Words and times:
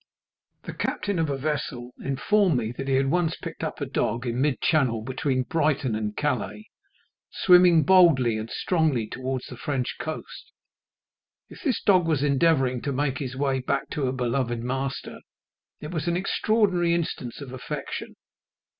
The 0.63 0.73
captain 0.73 1.19
of 1.19 1.29
a 1.29 1.37
vessel 1.37 1.91
informed 2.03 2.57
me 2.57 2.71
that 2.71 2.87
he 2.87 2.95
had 2.95 3.11
once 3.11 3.35
picked 3.35 3.63
up 3.63 3.79
a 3.79 3.85
dog 3.85 4.25
in 4.25 4.41
mid 4.41 4.59
channel 4.59 5.03
between 5.03 5.43
Brighton 5.43 5.93
and 5.93 6.17
Calais, 6.17 6.71
swimming 7.29 7.83
boldly 7.83 8.35
and 8.35 8.49
strongly 8.49 9.05
towards 9.05 9.45
the 9.45 9.57
French 9.57 9.97
coast. 9.99 10.53
If 11.49 11.61
this 11.61 11.83
dog 11.83 12.07
was 12.07 12.23
endeavouring 12.23 12.81
to 12.81 12.91
make 12.91 13.19
his 13.19 13.35
way 13.35 13.59
back 13.59 13.91
to 13.91 14.07
a 14.07 14.11
beloved 14.11 14.63
master, 14.63 15.19
it 15.81 15.91
was 15.91 16.07
an 16.07 16.17
extraordinary 16.17 16.95
instance 16.95 17.39
of 17.39 17.53
affection. 17.53 18.15